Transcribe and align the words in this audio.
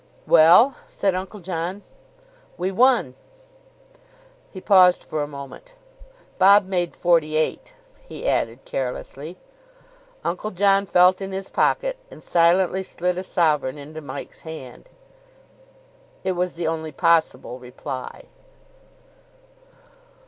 "Well?" 0.25 0.77
said 0.87 1.13
Uncle 1.13 1.41
John. 1.41 1.83
"We 2.57 2.71
won." 2.71 3.13
He 4.49 4.59
paused 4.59 5.03
for 5.03 5.21
a 5.21 5.27
moment. 5.27 5.75
"Bob 6.39 6.65
made 6.65 6.95
forty 6.95 7.35
eight," 7.35 7.73
he 8.09 8.27
added 8.27 8.65
carelessly. 8.65 9.37
Uncle 10.23 10.49
John 10.49 10.87
felt 10.87 11.21
in 11.21 11.31
his 11.31 11.51
pocket, 11.51 11.97
and 12.09 12.23
silently 12.23 12.81
slid 12.81 13.19
a 13.19 13.23
sovereign 13.23 13.77
into 13.77 14.01
Mike's 14.01 14.41
hand. 14.41 14.89
It 16.23 16.31
was 16.31 16.53
the 16.55 16.65
only 16.65 16.91
possible 16.91 17.59
reply. 17.59 18.25